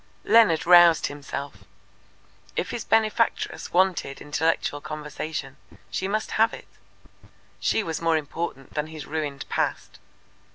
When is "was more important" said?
7.83-8.73